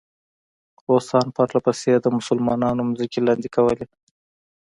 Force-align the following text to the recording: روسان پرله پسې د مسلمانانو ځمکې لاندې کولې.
روسان 0.87 1.25
پرله 1.35 1.59
پسې 1.65 1.91
د 1.99 2.05
مسلمانانو 2.17 2.83
ځمکې 2.97 3.19
لاندې 3.27 3.47
کولې. 3.55 3.85